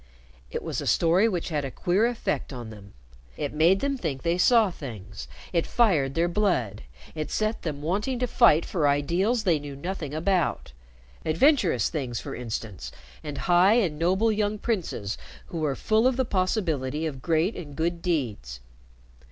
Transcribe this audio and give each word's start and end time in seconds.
It 0.49 0.63
was 0.63 0.81
a 0.81 0.87
story 0.87 1.29
which 1.29 1.49
had 1.49 1.63
a 1.63 1.69
queer 1.69 2.07
effect 2.07 2.51
on 2.51 2.71
them. 2.71 2.93
It 3.37 3.53
made 3.53 3.81
them 3.81 3.99
think 3.99 4.23
they 4.23 4.39
saw 4.39 4.71
things; 4.71 5.27
it 5.53 5.67
fired 5.67 6.15
their 6.15 6.27
blood; 6.27 6.81
it 7.13 7.29
set 7.29 7.61
them 7.61 7.83
wanting 7.83 8.17
to 8.17 8.25
fight 8.25 8.65
for 8.65 8.87
ideals 8.87 9.43
they 9.43 9.59
knew 9.59 9.75
nothing 9.75 10.11
about 10.15 10.71
adventurous 11.23 11.89
things, 11.89 12.19
for 12.19 12.33
instance, 12.33 12.91
and 13.23 13.37
high 13.45 13.73
and 13.73 13.99
noble 13.99 14.31
young 14.31 14.57
princes 14.57 15.19
who 15.45 15.59
were 15.59 15.75
full 15.75 16.07
of 16.07 16.17
the 16.17 16.25
possibility 16.25 17.05
of 17.05 17.21
great 17.21 17.55
and 17.55 17.75
good 17.75 18.01
deeds. 18.01 18.59